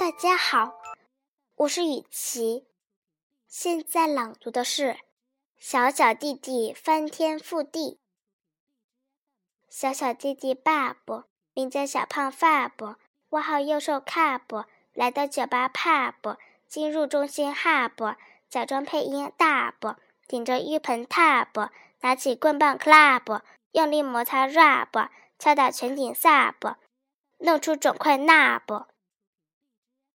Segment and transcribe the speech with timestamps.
[0.00, 0.80] 大家好，
[1.56, 2.64] 我是雨琪，
[3.46, 4.92] 现在朗读的是
[5.58, 7.80] 《小小弟弟翻天覆地》。
[9.68, 12.94] 小小弟弟 Bob，名叫小胖发布
[13.28, 14.64] 外号又瘦 Cub，
[14.94, 18.16] 来到酒吧 Pub，进入中心 Hub，
[18.48, 21.68] 假装配音 Dub，顶着浴盆 Tub，
[22.00, 26.76] 拿起棍棒 Club，用力摩擦 Rub，敲打全景 Sub，
[27.40, 28.86] 弄出肿块 Nub。